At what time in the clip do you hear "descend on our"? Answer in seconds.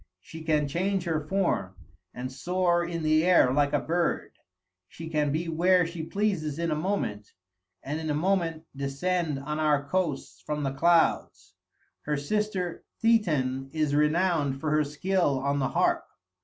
8.75-9.87